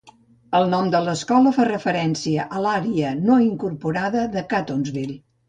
[0.59, 5.21] El nom de l'escola fa referència a l'àrea no incorporada de Catonsville.